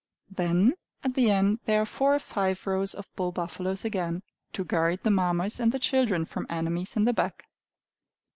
[0.31, 0.73] Then
[1.03, 5.03] at the end there are four or five rows of bull buffaloes again, to guard
[5.03, 7.45] the Mammas and the children from enemies in the back.